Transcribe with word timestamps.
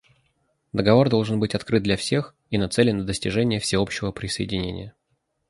Договор 0.73 1.09
должен 1.11 1.39
быть 1.39 1.53
открыт 1.53 1.83
для 1.83 1.95
всех 1.95 2.33
и 2.49 2.57
нацелен 2.57 2.97
на 2.97 3.03
достижение 3.03 3.59
всеобщего 3.59 4.11
присоединения. 4.11 4.95